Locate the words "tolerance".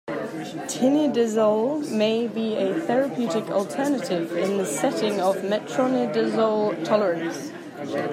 6.83-7.51